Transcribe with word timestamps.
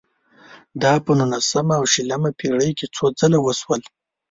دا 0.81 0.93
په 1.05 1.11
نولسمه 1.19 1.73
او 1.79 1.85
شلمه 1.93 2.31
پېړۍ 2.39 2.71
کې 2.77 2.85
څو 2.95 3.05
ځله 3.19 3.39
وشول. 3.41 3.81